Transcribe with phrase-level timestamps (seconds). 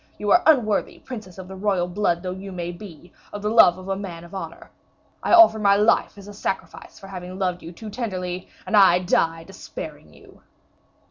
[0.17, 3.77] You are unworthy, princess of the royal blood though you may be, of the love
[3.77, 4.71] of a man of honor;
[5.21, 8.97] I offer my life as a sacrifice for having loved you too tenderly, and I
[8.97, 10.41] die despairing you.